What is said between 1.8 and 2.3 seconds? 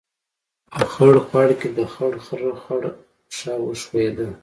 خړ